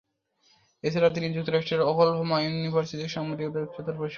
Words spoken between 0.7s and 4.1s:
এছাড়া তিনি যুক্তরাষ্ট্রের ওকলাহোমা ইউনিভার্সিটি থেকে সাংবাদিকতায় উচ্চতর প্রশিক্ষণ নিয়েছেন।